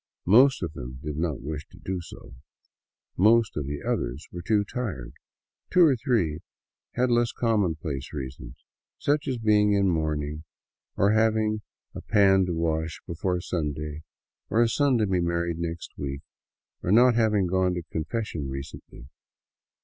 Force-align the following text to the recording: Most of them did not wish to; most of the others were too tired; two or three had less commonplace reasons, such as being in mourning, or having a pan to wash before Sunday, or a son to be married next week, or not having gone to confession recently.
Most 0.25 0.63
of 0.63 0.73
them 0.73 0.97
did 1.03 1.15
not 1.15 1.41
wish 1.43 1.67
to; 1.67 2.01
most 3.17 3.55
of 3.55 3.67
the 3.67 3.83
others 3.83 4.27
were 4.31 4.41
too 4.41 4.63
tired; 4.63 5.13
two 5.69 5.83
or 5.85 5.95
three 5.95 6.39
had 6.93 7.11
less 7.11 7.31
commonplace 7.31 8.11
reasons, 8.11 8.65
such 8.97 9.27
as 9.27 9.37
being 9.37 9.73
in 9.73 9.87
mourning, 9.91 10.43
or 10.97 11.11
having 11.11 11.61
a 11.93 12.01
pan 12.01 12.47
to 12.47 12.53
wash 12.55 12.99
before 13.05 13.39
Sunday, 13.41 14.01
or 14.49 14.63
a 14.63 14.67
son 14.67 14.97
to 14.97 15.05
be 15.05 15.21
married 15.21 15.59
next 15.59 15.91
week, 15.99 16.21
or 16.81 16.91
not 16.91 17.13
having 17.13 17.45
gone 17.45 17.75
to 17.75 17.83
confession 17.91 18.49
recently. 18.49 19.07